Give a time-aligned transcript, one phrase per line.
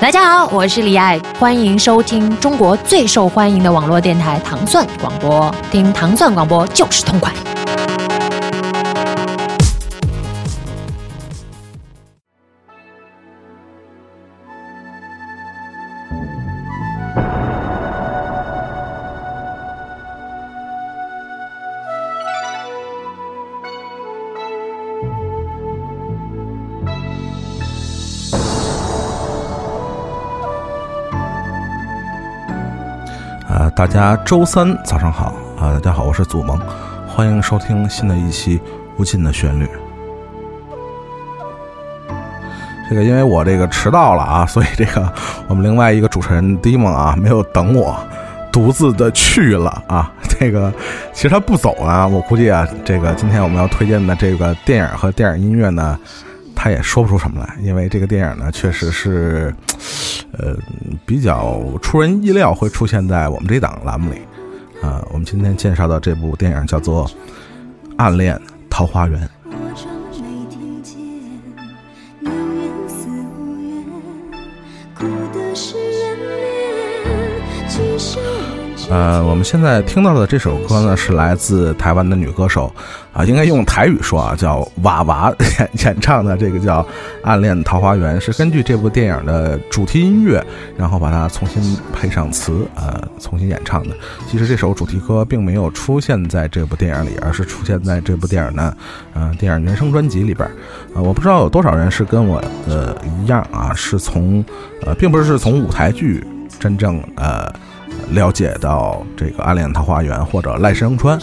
[0.00, 7.32] 大家好，我是李艾，欢迎收听中国最受欢迎的网络电台糖蒜广播，听糖蒜广播就是痛快。
[33.86, 35.70] 大家周三早上好啊！
[35.74, 36.60] 大家好，我是祖萌，
[37.06, 38.58] 欢迎收听新的一期
[38.96, 39.64] 《无尽的旋律》。
[42.90, 45.08] 这个因为我这个迟到了啊，所以这个
[45.46, 47.96] 我们另外一个主持人 d i m o n 啊没有等我，
[48.52, 50.12] 独自的去了啊。
[50.28, 50.72] 这个
[51.12, 55.96] 其实他不走呢，我估计啊，这个今天我们要推荐的这个电影和电影音乐呢，
[56.56, 59.54] 他也说不出什么来，因为这个电影呢确实是。
[60.38, 60.56] 呃，
[61.04, 64.18] 比较出人意料会出现在我们这档栏目里，
[64.82, 67.06] 啊，我们今天介绍的这部电影叫做
[67.96, 69.20] 《暗恋桃花源》。
[78.96, 82.72] 呃，我们现在听到的这首歌呢，是来自台湾的女歌手，
[83.12, 86.82] 啊，应该用台语说啊，叫娃娃演演唱的这个叫
[87.22, 90.42] 《暗恋桃花源》，是根据这部电影的主题音乐，
[90.78, 93.94] 然后把它重新配上词，呃，重新演唱的。
[94.30, 98.76] 其实这首主题歌并没有出现在这部电影里，而是出现在这部电影的，
[99.12, 100.50] 呃，电影原声专辑里边。
[100.94, 104.42] 呃，我不知道有多少人是跟我呃一样啊，是从
[104.86, 106.26] 呃，并不是从舞台剧
[106.58, 107.52] 真正呃。
[108.10, 111.18] 了解到这个《暗恋桃花源》或者《赖声川》，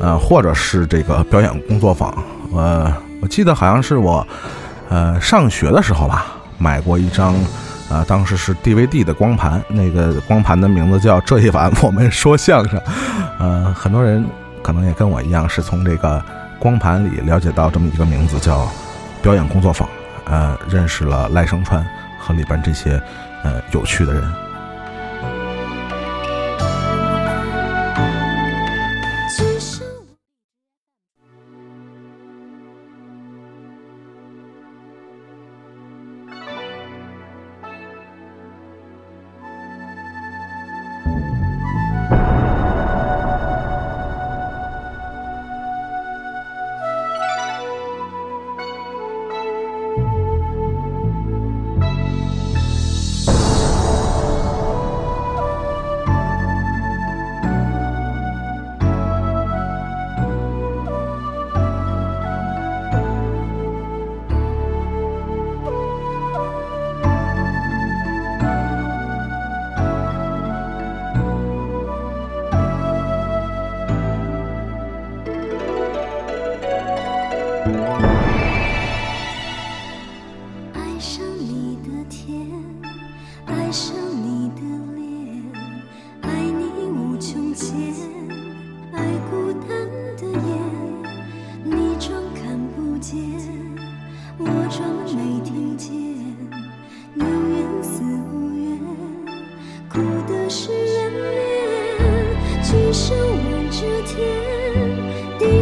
[0.00, 2.12] 呃，或者是这个表演工作坊，
[2.52, 4.26] 呃，我记得好像是我，
[4.88, 6.26] 呃，上学的时候吧，
[6.58, 7.34] 买过一张，
[7.88, 12.78] 呃，当时是 DVD 的光盘，那个光盘的名字叫《这一晚我们说相声》，
[13.38, 14.24] 呃，很多人
[14.62, 16.22] 可能也跟我一样，是从这个
[16.58, 18.68] 光盘里了解到这么一个名字叫
[19.22, 19.88] 表演工作坊，
[20.24, 21.86] 呃，认识了赖声川
[22.18, 23.00] 和里边这些
[23.44, 24.43] 呃有趣的人。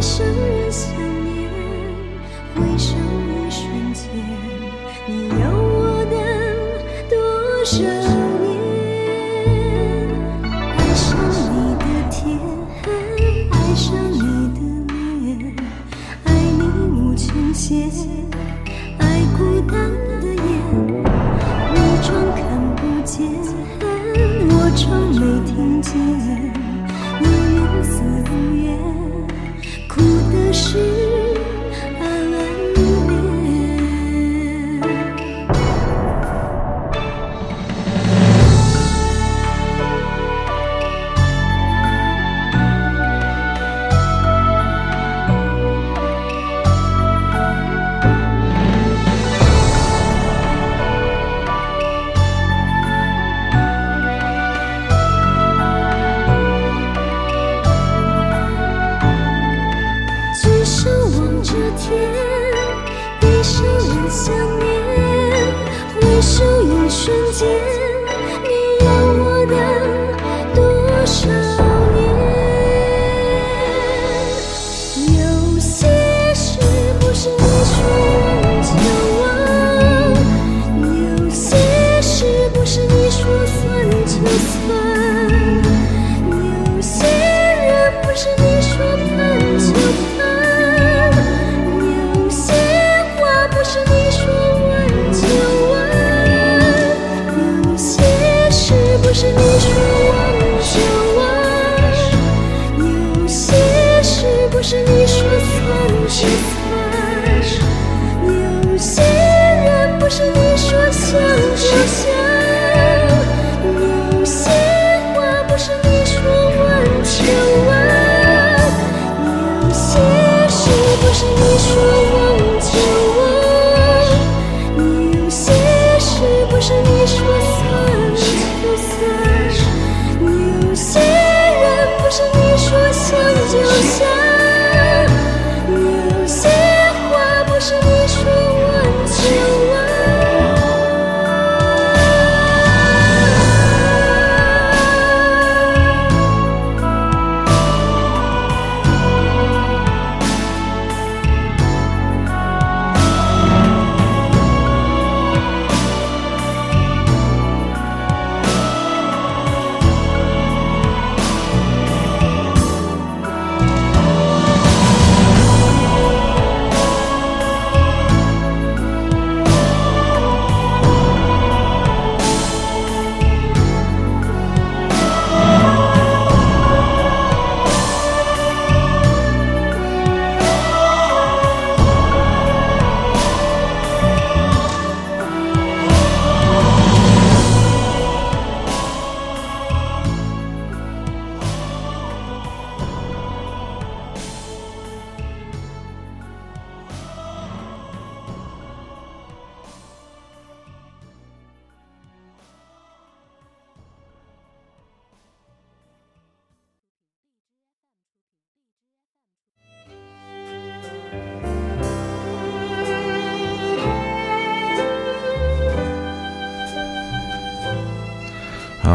[0.03, 1.22] 见，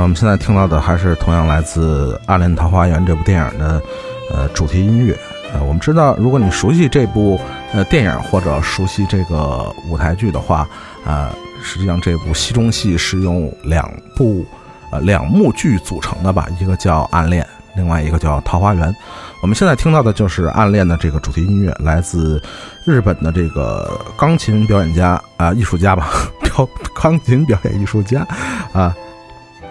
[0.03, 3.83] 我们现在听到的还是同样来自《暗恋桃花源》这部电影的
[4.33, 5.19] 呃主题音乐。
[5.53, 7.39] 呃，我们知道，如果你熟悉这部
[7.73, 10.67] 呃电影或者熟悉这个舞台剧的话，
[11.05, 11.31] 啊，
[11.63, 14.47] 实际上这部戏中戏是用两部
[14.91, 17.43] 呃两幕剧组成的吧，一个叫《暗恋》，
[17.75, 18.89] 另外一个叫《桃花源》。
[19.43, 22.43] 我们现在听到的就是《暗恋》的这个主题音乐，来自
[22.85, 26.09] 日本的这个钢琴表演家啊，艺术家吧，
[26.55, 28.27] 钢钢琴表演艺术家
[28.73, 28.95] 啊。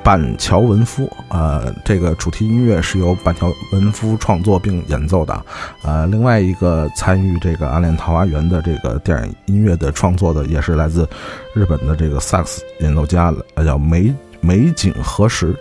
[0.07, 5.45] 板桥文夫，呃，这个主题音乐是由板桥文夫创作并演奏的，
[5.83, 11.06] 呃，另外一个参与这个《暗恋桃花源》的这个电影音乐的创作的，也是来自
[11.54, 15.54] 日本的这个萨克斯演奏家，呃，叫梅梅井和实，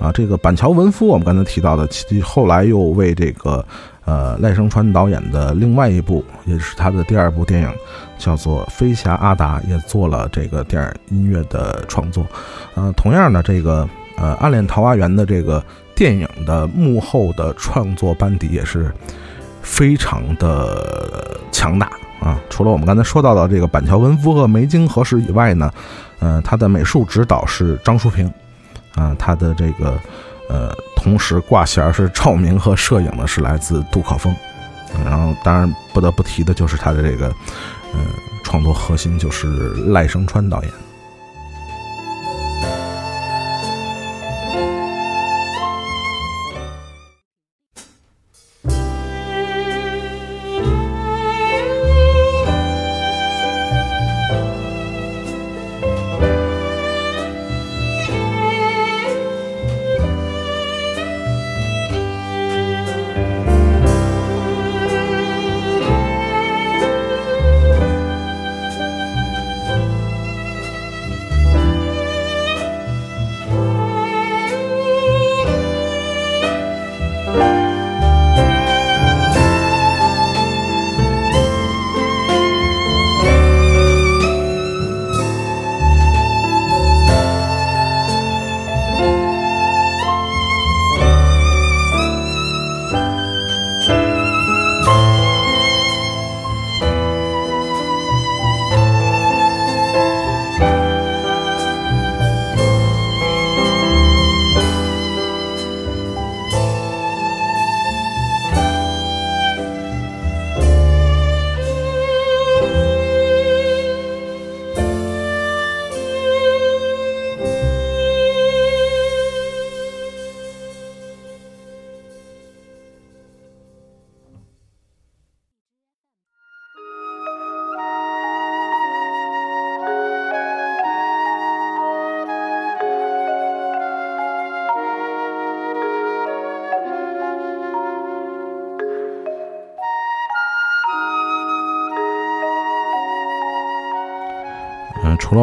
[0.00, 3.62] 啊，这个板桥文夫我们刚才提到的，其后来又为这个。
[4.10, 7.72] 呃，赖声川导演的另外一部，也是他的第二部电影，
[8.18, 12.26] 叫做《飞侠阿达》，也做了这个电影音乐的创作。
[12.74, 15.62] 呃，同样的，这个呃《暗恋桃花源》的这个
[15.94, 18.92] 电影的幕后的创作班底也是
[19.62, 21.88] 非常的强大
[22.20, 22.36] 啊。
[22.50, 25.70] 除了我们刚才说到的这个板桥文夫和梅津和实以外呢，
[26.18, 28.26] 呃，他的美术指导是张淑平，
[28.96, 29.96] 啊，他的这个。
[30.50, 34.34] 呃，同时挂弦是照明和摄影的，是来自杜可风。
[35.04, 37.26] 然后，当然不得不提的就是他的这个，
[37.92, 38.00] 呃，
[38.42, 39.46] 创作核心就是
[39.92, 40.72] 赖声川导演。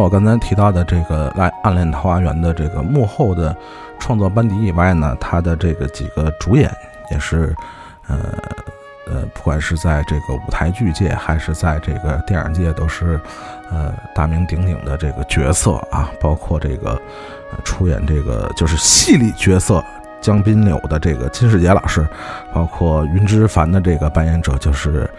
[0.01, 3.55] 我刚才提到的这个《暗暗恋桃花源》的这个幕后的
[3.99, 6.71] 创作班底以外呢，他的这个几个主演
[7.11, 7.55] 也是，
[8.07, 8.17] 呃
[9.07, 13.19] 呃，不管是在这个舞台剧界还是在这个电影界，都是
[13.71, 16.09] 呃大名鼎鼎的这个角色啊。
[16.19, 16.91] 包括这个
[17.51, 19.83] 呃出演这个就是戏里角色
[20.21, 22.07] 江滨柳的这个金世杰老师，
[22.53, 25.09] 包括云之凡的这个扮演者就是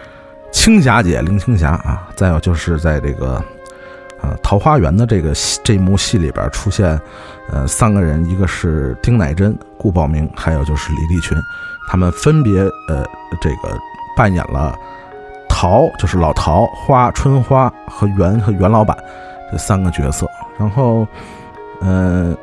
[0.51, 2.09] 青霞姐林青霞啊。
[2.15, 3.43] 再有就是在这个。
[4.21, 5.31] 呃，桃花源的这个
[5.63, 6.99] 这一幕戏里边出现，
[7.49, 11.37] 呃，三个人，一个是丁乃真、顾宝明，还有就是李立群，
[11.89, 12.59] 他们分别
[12.89, 13.05] 呃
[13.39, 13.79] 这个
[14.17, 14.75] 扮演了
[15.47, 18.97] 桃，就是老桃花、春花和袁和袁老板
[19.51, 20.27] 这三个角色。
[20.57, 21.07] 然后，
[21.79, 22.35] 呃，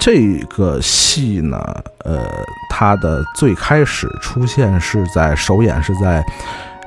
[0.00, 1.58] 这个戏呢，
[2.04, 2.26] 呃，
[2.70, 6.24] 它的最开始出现是在首演是在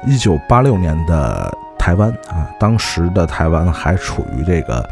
[0.08, 1.56] 一九八六年的。
[1.82, 4.88] 台湾啊，当时的台湾还处于这个，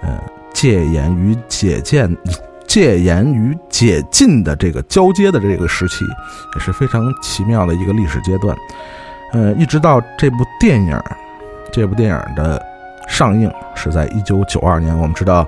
[0.00, 0.18] 呃，
[0.54, 2.16] 戒严与解禁、
[2.66, 6.06] 戒严与解禁的这个交接的这个时期，
[6.54, 8.56] 也是非常奇妙的一个历史阶段。
[9.34, 10.98] 呃，一直到这部电影，
[11.70, 12.64] 这部电影的
[13.06, 14.96] 上映是在一九九二年。
[14.96, 15.46] 我们知道，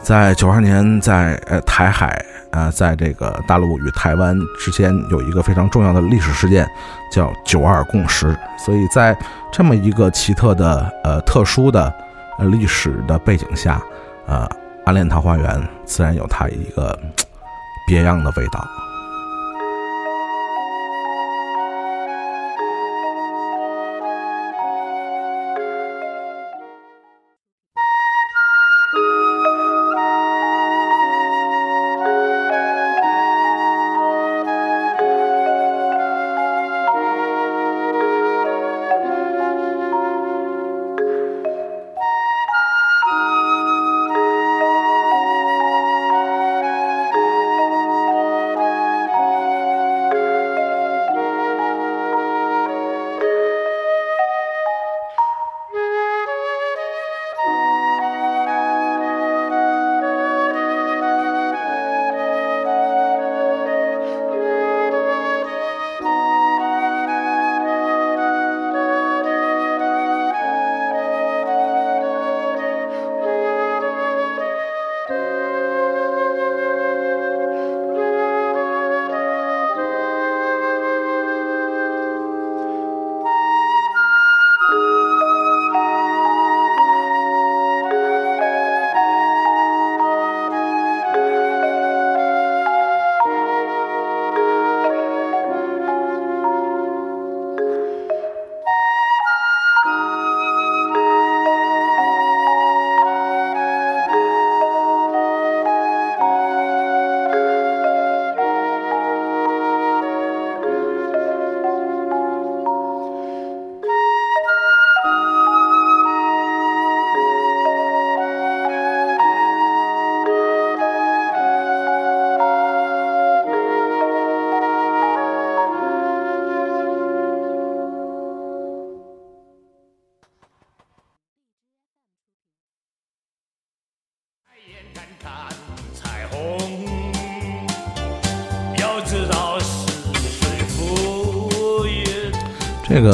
[0.00, 2.24] 在九二年，在呃台海。
[2.52, 6.68] 呃，在这个大陆与台湾之间有一个非常重要的历史事件，
[7.12, 8.36] 叫“九二共识”。
[8.58, 9.16] 所以在
[9.52, 11.92] 这么一个奇特的、呃特殊的
[12.38, 13.80] 呃历史的背景下，
[14.26, 14.48] 呃，
[14.84, 15.48] 《暗恋桃花源》
[15.84, 16.98] 自然有它一个
[17.86, 18.66] 别样的味道。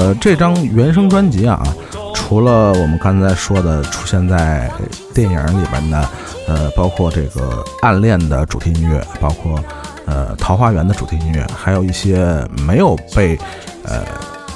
[0.06, 1.60] 这个这张原声专辑啊，
[2.14, 4.70] 除了我们刚才说的出现在
[5.12, 6.08] 电影里边的，
[6.46, 9.58] 呃，包括这个暗恋的主题音乐，包括
[10.06, 13.36] 呃桃花源的主题音乐，还有一些没有被
[13.84, 14.04] 呃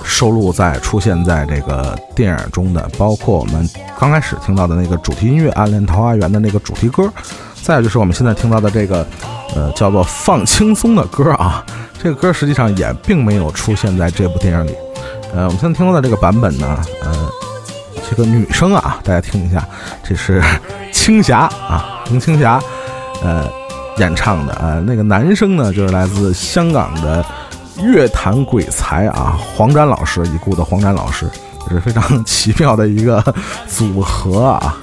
[0.04, 7.10] 收录在出现在这个电影中的，包括我们刚开始听到的那个主题音乐《暗恋桃花源》的那个主题歌，
[7.62, 9.04] 再有就是我们现在听到的这个
[9.56, 11.64] 呃叫做放轻松的歌啊，
[12.00, 14.74] 这个歌实际上也并没有出现在这部电影里。
[15.32, 16.66] 呃，我们现在听到的这个版本呢，
[17.04, 17.30] 呃，
[18.08, 19.64] 这个女生啊，大家听一下，
[20.02, 20.42] 这是
[20.92, 22.60] 青霞啊，林青霞，
[23.22, 23.48] 呃，
[23.98, 24.52] 演唱的。
[24.54, 27.24] 呃，那个男生呢，就是来自香港的
[27.80, 31.30] 乐坛鬼才啊，黄沾老师，已故的黄沾老师，
[31.68, 33.22] 也是非常奇妙的一个
[33.68, 34.76] 组合啊。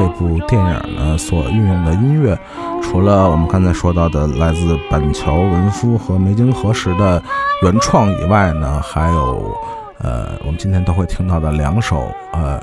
[0.00, 2.38] 这部电影呢，所运用的音乐，
[2.82, 7.22] 除了我们刚才说到的来自板桥文夫和梅津和实的
[7.62, 9.54] 原创以外呢，还有
[9.98, 12.58] 呃，我们今天都会听到的两首呃，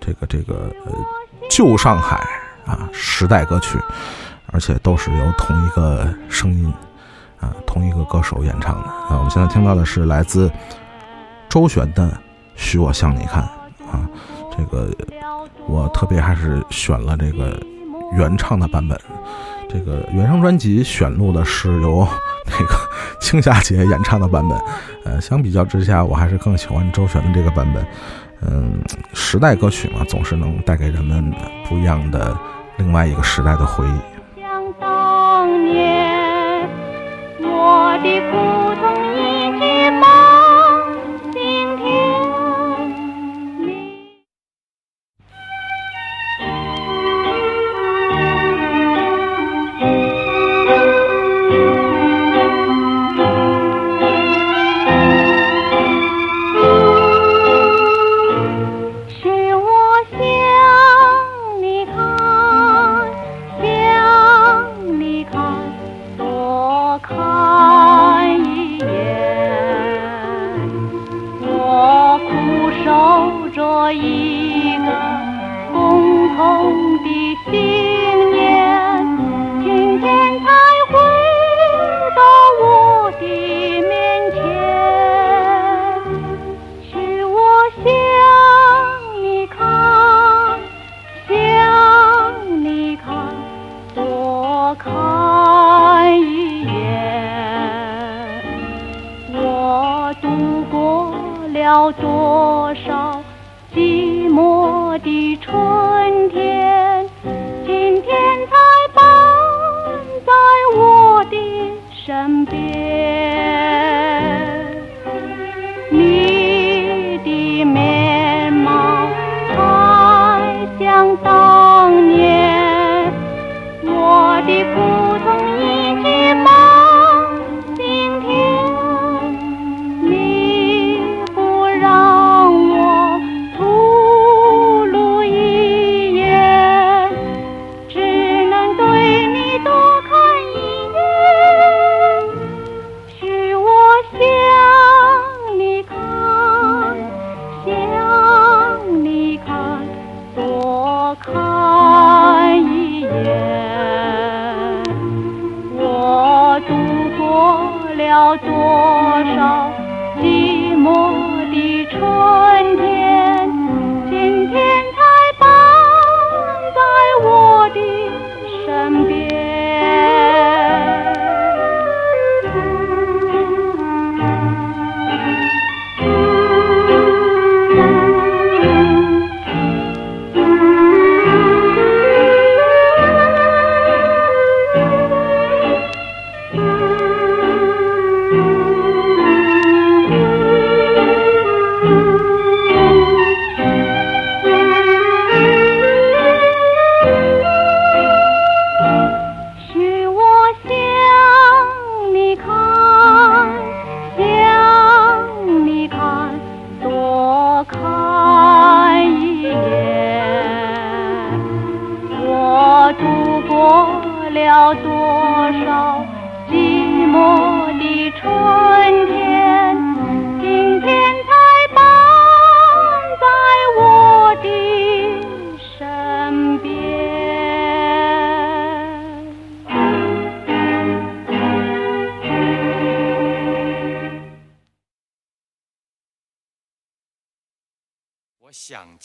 [0.00, 0.74] 这个这个
[1.48, 2.16] 旧上海
[2.66, 3.78] 啊时代歌曲，
[4.46, 6.74] 而且都是由同一个声音
[7.40, 9.10] 啊同一个歌手演唱的啊。
[9.10, 10.50] 我们现在听到的是来自
[11.48, 12.02] 周璇的
[12.56, 13.42] 《许我向你看》
[13.92, 14.00] 啊。
[14.56, 14.88] 这个
[15.66, 17.60] 我特别还是选了这个
[18.16, 18.98] 原唱的版本，
[19.68, 22.06] 这个原声专辑选录的是由
[22.46, 22.74] 那个
[23.20, 24.58] 青霞姐演唱的版本，
[25.04, 27.84] 呃，相比较之下，我还是更喜欢周璇的这个版本。
[28.46, 28.78] 嗯，
[29.14, 31.32] 时代歌曲嘛，总是能带给人们
[31.66, 32.36] 不一样的
[32.76, 34.40] 另外一个时代的回忆。
[34.40, 36.68] 想当年，
[37.40, 38.32] 我的苦
[38.80, 39.03] 痛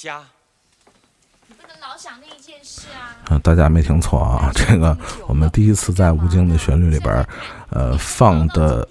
[0.01, 0.21] 家。
[1.47, 3.19] 你不能老想那一件事啊！
[3.31, 7.27] 嗯，大家没听错啊，这个我们第一次在吴京的旋律里边，
[7.69, 8.87] 呃，放的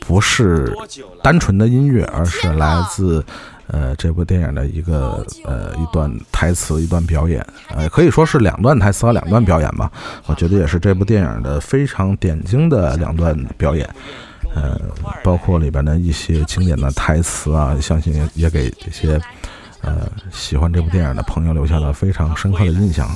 [0.00, 0.74] 不是
[1.22, 3.24] 单纯的音乐，而是来自
[3.68, 9.92] 呃这部电影的一个呃一段台词、一段表演，呃，可以说是两段台词和两段表演吧。
[10.26, 13.88] 我觉得也是这部电影的非常点睛的两段表演。
[14.52, 14.76] 呃，
[15.22, 19.20] 包括里边的一些经典的台词啊，相信也也给这些
[19.82, 23.08] 呃喜欢这部电影的朋友留下了非常深刻的印象。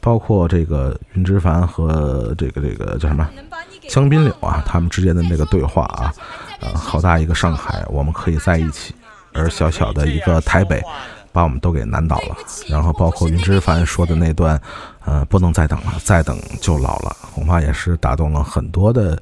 [0.00, 3.28] 包括这个云之凡和这个这个叫什么
[3.88, 6.14] 江滨柳啊，他们之间的那个对话啊，
[6.60, 8.94] 呃，好大一个上海，我们可以在一起，
[9.32, 10.80] 而小小的一个台北，
[11.32, 12.36] 把把我们都给难倒了。
[12.68, 14.60] 然后包括云之凡说的那段，
[15.04, 19.16] 呃，不能再等了，再等就老了，恐怕也是打动了很多的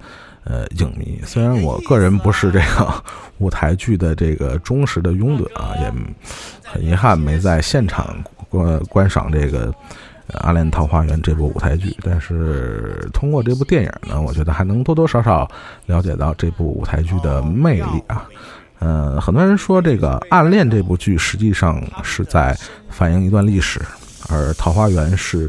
[0.46, 1.20] 呃影迷。
[1.26, 3.04] 虽然我个人不是这个
[3.36, 5.92] 舞台剧的这个忠实的拥趸啊，也
[6.64, 8.16] 很遗憾没在现场
[8.48, 9.70] 观观赏这个。
[10.38, 15.48] 《暗恋桃花源》这部舞台剧，但是通过这部电影呢，我觉得还能多多少少
[15.86, 18.26] 了解到这部舞台剧的魅力啊。
[18.80, 22.58] 呃，很多人说这个《暗恋》这部剧实际上是在
[22.90, 23.80] 反映一段历史，
[24.28, 25.48] 而《桃花源》是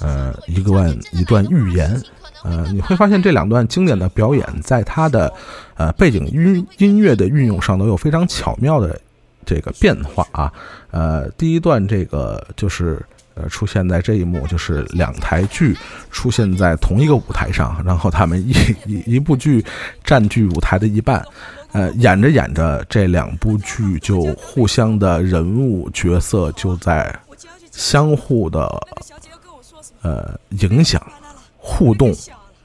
[0.00, 2.00] 呃一段一段寓言。
[2.44, 5.32] 呃，你会发现这两段经典的表演，在它的
[5.74, 9.00] 呃背景音音乐的运用上都有非常巧妙的
[9.44, 10.52] 这个变化啊。
[10.92, 13.04] 呃，第一段这个就是。
[13.36, 15.76] 呃，出现在这一幕就是两台剧
[16.12, 18.54] 出现在同一个舞台上，然后他们一
[18.86, 19.60] 一一部剧
[20.04, 21.20] 占据舞台的一半，
[21.72, 27.12] 呃，演着演着，这两部剧就互相的人物角色就在
[27.72, 28.80] 相互的
[30.02, 31.04] 呃影响
[31.66, 32.14] 互动，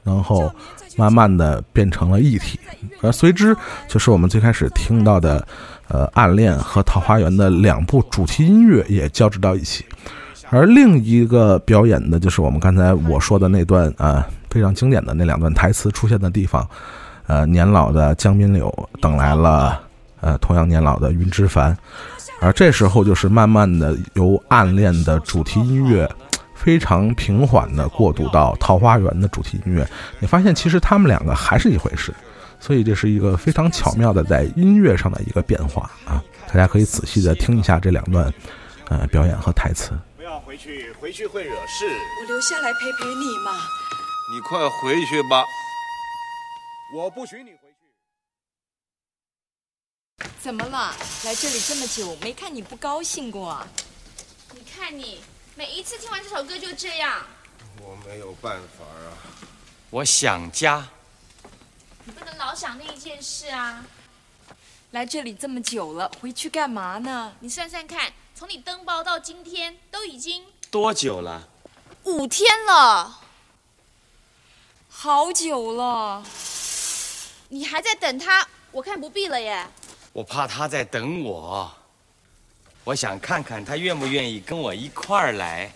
[0.04, 0.52] 然后
[0.96, 2.60] 慢慢的变成了一体，
[3.00, 3.56] 而随之
[3.88, 5.46] 就是我们最开始听到的
[5.88, 9.84] 呃《暗恋》和《桃花源》的两部主题音乐也交织到一起。
[10.50, 16.68] 而另一个表演的，就是我们刚才我说的那段啊，非常经典的那两段台词出现的地方，
[17.28, 18.68] 呃，年老的江滨柳
[19.00, 19.80] 等来了，
[20.20, 21.76] 呃，同样年老的云之凡，
[22.40, 26.10] 而这时候就是慢慢的由暗恋的主题音乐，
[26.62, 32.14] 非常平缓的过渡到桃花源的主题音乐，你发现其实他们两个还是一回事，
[32.60, 38.30] 所以这是一个非常巧妙的在音乐上的一个变化啊，大家可以仔细的听一下这两段，
[38.90, 39.92] 呃，表演和台词。
[40.18, 41.86] 不要回去，回去会惹事。
[42.20, 43.52] 我留下来陪陪你嘛。
[44.32, 45.42] 你快回去吧。
[46.94, 47.76] 我不许你回去。
[50.38, 50.94] 怎么了？
[51.24, 53.66] 来这里这么久，没看你不高兴过啊。
[54.52, 55.20] 你看你，
[55.60, 57.22] 每一次听完这首歌就这样。
[57.82, 59.12] 我没有办法啊。
[59.90, 60.88] 我想家。
[62.04, 63.84] 你不能老想那一件事啊。
[64.92, 67.34] 来这里这么久了，回去干嘛呢？
[67.40, 68.10] 你算算看。
[68.34, 71.46] 从你登报到今天都已经多久了？
[72.04, 73.20] 五天了，
[74.88, 76.24] 好久了。
[77.50, 78.48] 你还在等他？
[78.70, 79.68] 我看不必了耶。
[80.14, 81.70] 我怕他在等我。
[82.84, 85.70] 我想看看他愿不愿意跟我一块儿来。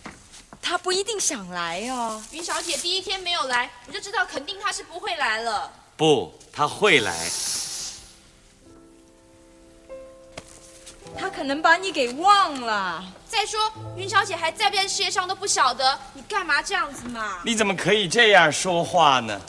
[0.60, 2.22] 他不一定想来哦。
[2.30, 5.70] 云小姐第一天没有来，我就知道肯定他是不会来了。
[5.96, 7.14] 不，他会来。
[11.16, 13.04] 他可能把你给忘了。
[13.28, 13.60] 再说，
[13.96, 17.40] 云小姐还在不在世界上都不晓得，你干嘛这样子嘛？
[17.44, 19.40] 你怎么可以这样说话呢？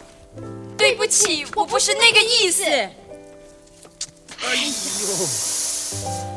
[0.78, 2.66] 对不起，我不是那个意思。
[2.66, 2.92] 哎
[4.44, 6.35] 呦，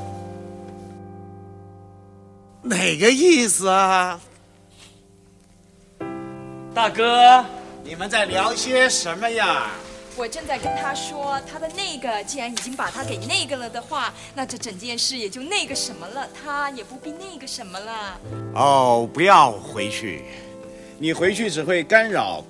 [2.69, 4.21] 哪个意思啊？
[6.75, 7.43] 大哥，
[7.83, 9.71] 你们在聊些什么呀？
[10.15, 18.21] 我正在跟他说，他的那个既然已经把他给那个了的话，那这整件事也就那个什么了，他也不必那个什么了。
[18.55, 20.25] 哦，不要回去，
[20.99, 22.45] 你回去只会干扰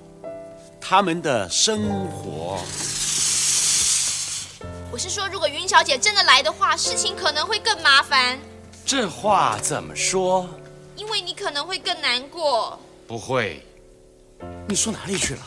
[0.81, 2.59] 他们的生活。
[4.91, 8.37] 我是说，如果云小姐真的来的话，事情可能会更麻烦。
[8.89, 10.49] 这话怎么说？
[10.95, 12.79] 因为你可能会更难过。
[13.07, 13.63] 不会，
[14.67, 15.41] 你说哪里去了？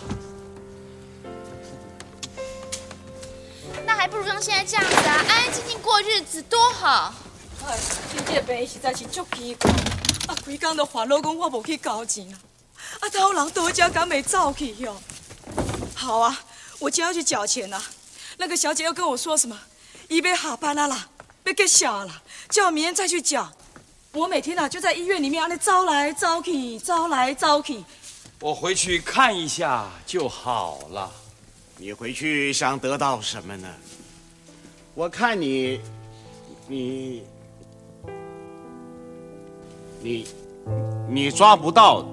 [3.85, 7.13] 那还不如像现在这样子啊，安安静静过日子多好。
[7.67, 7.77] 哎，
[8.13, 9.73] 今这病实在是足奇怪，
[10.29, 12.39] 啊，规工都烦恼讲我无去交钱啊，
[13.01, 14.97] 啊，头人多家敢没走去哟？
[15.97, 16.45] 好啊，
[16.79, 17.83] 我就要去缴钱了。
[18.37, 19.59] 那个小姐又跟我说什么？
[20.07, 21.09] 一杯下班啦啦，
[21.43, 22.23] 被给小了，
[22.53, 23.51] 叫我明天再去缴。
[24.13, 27.83] 我每天啊就在医院里面啊那招来招去，招来招去。
[28.41, 31.11] 我回去看一下就好了。
[31.79, 33.67] 你回去想得到什么呢？
[34.95, 35.81] 我看你，
[36.69, 37.25] 你，
[40.03, 40.29] 你，
[41.09, 42.05] 你抓不到。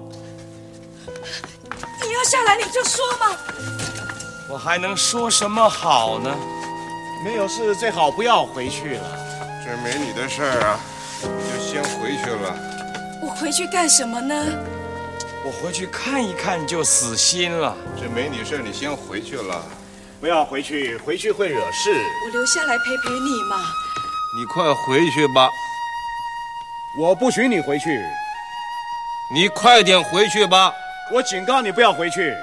[2.01, 3.37] 你要下来你就说嘛。
[4.49, 6.33] 我还能说什么好呢？
[7.25, 9.28] 没有事，最好不要回去了。
[9.69, 10.79] 这没你的事儿啊，
[11.21, 12.57] 你就先回去了。
[13.21, 14.33] 我回去干什么呢？
[15.45, 17.77] 我回去看一看就死心了。
[17.95, 19.63] 这没你事，你先回去了。
[20.19, 21.91] 不要回去，回去会惹事。
[22.25, 23.57] 我留下来陪陪你嘛。
[24.35, 25.47] 你快回去吧。
[26.97, 27.85] 我不许你回去。
[29.31, 30.73] 你快点回去吧。
[31.13, 32.33] 我警告你不要回去。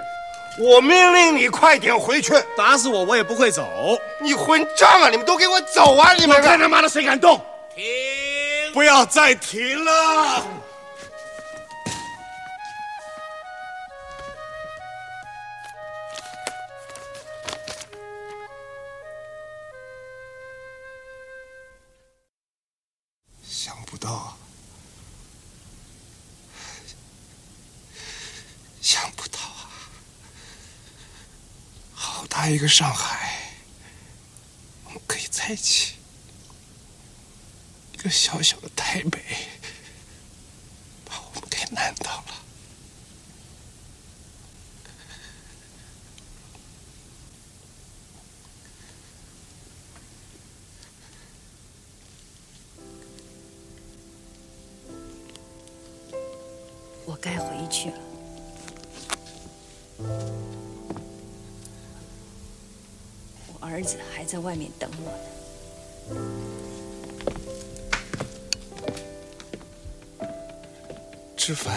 [0.59, 2.33] 我命令你快点回去。
[2.57, 3.99] 打死我我也不会走。
[4.21, 5.09] 你混账啊！
[5.11, 6.13] 你们都给我走啊！
[6.15, 7.41] 你们看他妈的谁敢动？
[7.75, 7.85] 停。
[8.73, 10.45] 不要再停了。
[32.47, 33.41] 在一个上海，
[34.85, 35.95] 我们可以在一起。
[37.93, 39.21] 一个小小的台北，
[41.05, 42.23] 把我们给难倒
[63.67, 66.21] 儿子还在外面等我呢。
[71.37, 71.73] 志凡，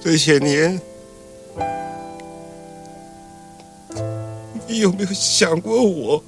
[0.00, 0.80] 这些年，
[4.68, 5.82] 你有没有想过？
[5.82, 6.22] 我，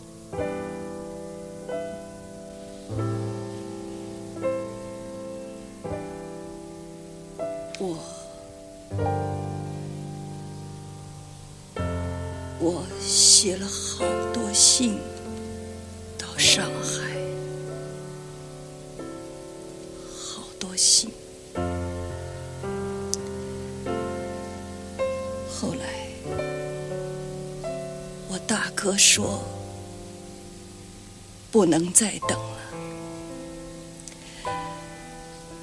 [31.63, 32.59] 不能再等了，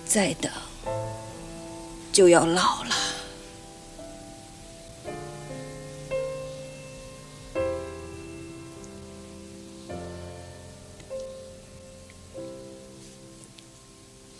[0.05, 0.49] 再等
[2.13, 2.95] 就要老了。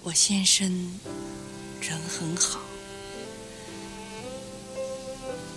[0.04, 0.98] 我先生
[1.82, 2.62] 人很好，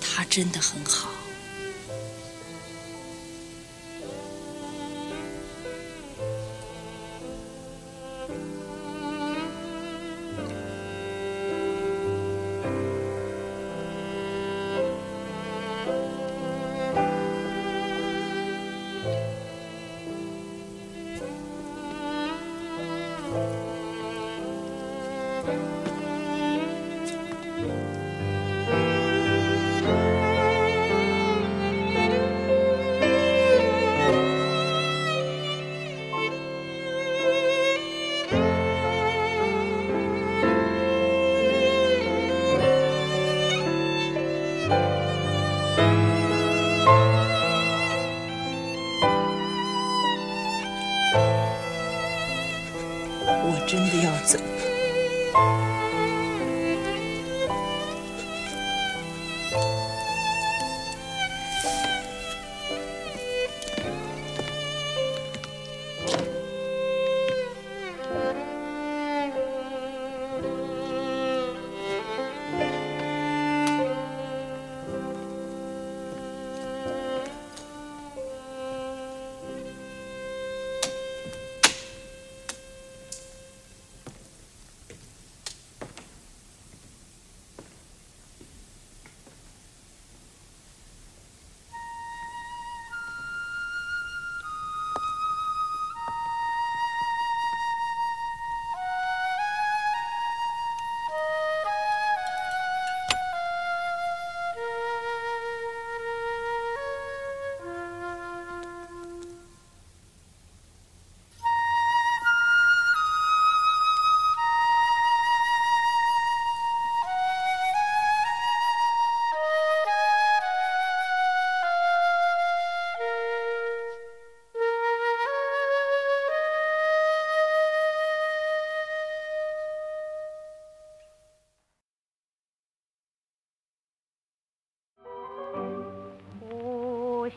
[0.01, 1.09] 他真的很好。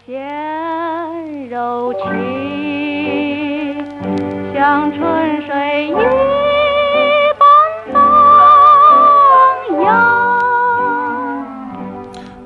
[0.07, 2.03] 无限柔情，
[4.53, 5.93] 像春水一
[7.39, 7.49] 般
[7.93, 7.99] 荡
[9.83, 9.89] 漾。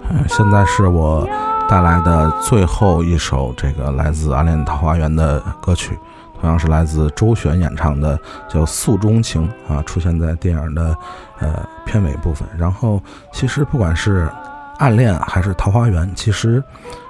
[0.10, 1.28] 嗯现在是我
[1.68, 6.00] 带来的最后一首这个来自《暗恋桃花源》的歌曲，
[6.40, 8.18] 同样是来自周璇演唱的，
[8.48, 10.96] 叫《诉衷情》啊，出现在电影的
[11.40, 12.48] 呃片尾部分。
[12.58, 13.02] 然后，
[13.34, 14.30] 其实不管是
[14.78, 16.64] 暗恋还是桃花源，其实，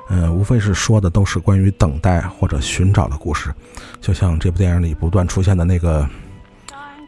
[0.10, 3.54] 嗯，无非是说的都是关于等待或者寻找的故事。
[4.02, 6.08] 就像这部电影里不断出现的那个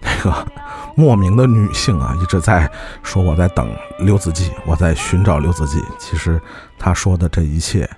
[0.02, 0.48] 那个
[0.96, 2.70] 莫名的女性啊，一直在
[3.02, 5.82] 说我在等刘子骥，我在寻找刘子骥。
[5.98, 6.40] 其实
[6.78, 7.90] 她说的这一切，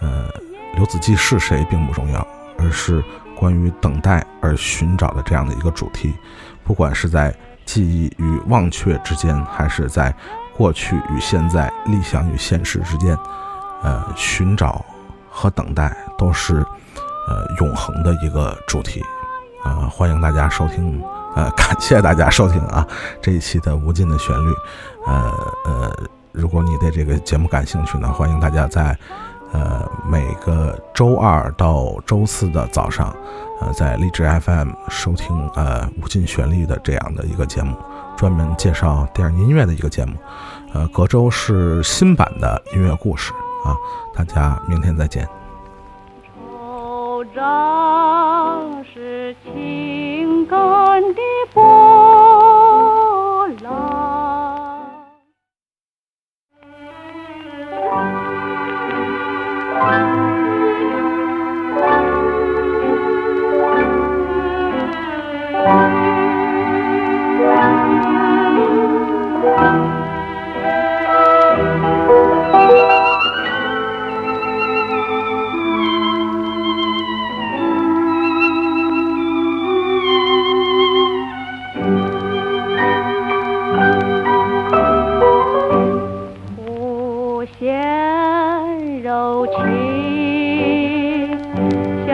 [0.00, 0.28] 呃，
[0.76, 2.26] 刘子骥是谁并不重要，
[2.58, 3.02] 而是
[3.36, 6.14] 关于等待而寻找的这样的一个主题。
[6.62, 10.14] 不管是在记忆与忘却之间，还是在
[10.56, 13.16] 过去与现在、理想与现实之间，
[13.84, 14.84] 呃，寻找
[15.30, 16.56] 和等待都是
[17.28, 19.04] 呃永恒的一个主题。
[19.62, 21.02] 啊，欢迎大家收听，
[21.36, 22.86] 呃， 感谢大家收听啊
[23.22, 24.50] 这一期的《无尽的旋律》。
[25.06, 25.32] 呃
[25.64, 25.96] 呃，
[26.32, 28.94] 如果你对这个节目感兴趣呢，欢迎大家在
[29.52, 33.14] 呃每个周二到周四的早上，
[33.60, 37.74] 呃，在荔枝 FM 收听呃《无尽旋律》的这样的一个节目，
[38.18, 40.14] 专门介绍电影音乐的一个节目。
[40.74, 43.32] 呃，隔周是新版的音乐故事
[43.64, 43.76] 啊，
[44.14, 45.28] 大家明天再见。
[46.76, 51.20] 惆怅是情感的
[51.52, 52.43] 波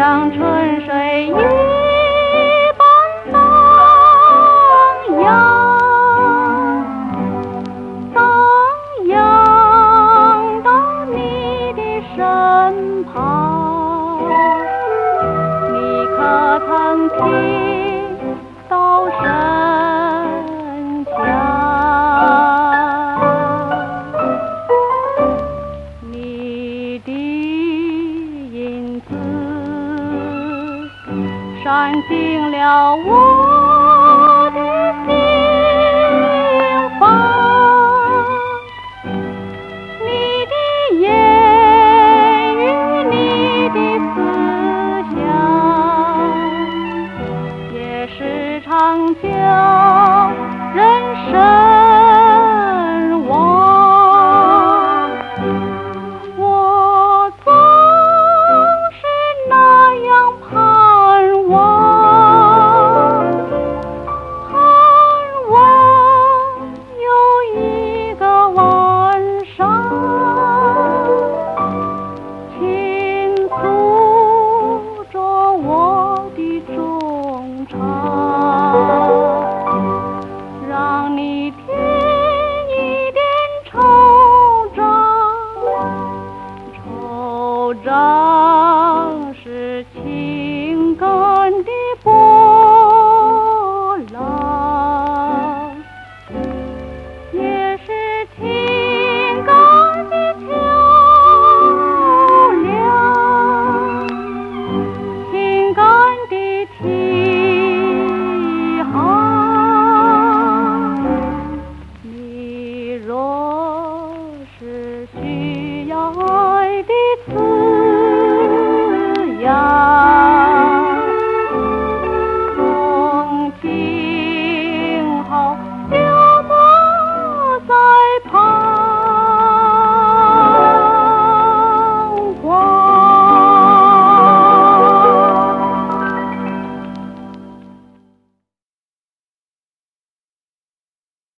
[0.00, 1.59] 像春水一
[32.10, 33.49] 醒了我